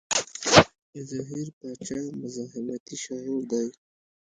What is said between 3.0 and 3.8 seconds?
شاعر دی.